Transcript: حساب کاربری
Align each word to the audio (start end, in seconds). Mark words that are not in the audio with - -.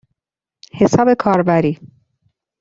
حساب 0.73 1.13
کاربری 1.19 1.79